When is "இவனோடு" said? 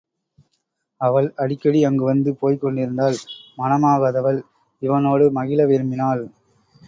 4.81-5.27